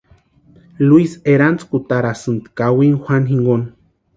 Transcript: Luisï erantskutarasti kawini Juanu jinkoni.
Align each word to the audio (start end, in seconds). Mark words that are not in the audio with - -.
Luisï 0.87 1.21
erantskutarasti 1.35 2.33
kawini 2.61 2.99
Juanu 3.05 3.31
jinkoni. 3.33 3.71